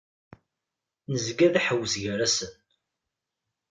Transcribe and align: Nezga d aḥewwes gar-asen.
Nezga 1.11 1.47
d 1.53 1.55
aḥewwes 1.59 1.93
gar-asen. 2.03 2.51